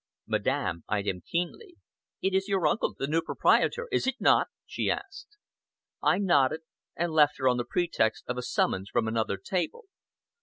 [0.25, 1.77] Madame eyed him keenly.
[2.23, 5.37] "It is your uncle, the new proprietor, is it not?" she asked.
[6.01, 6.61] I nodded,
[6.95, 9.85] and left her on the pretext of a summons from another table.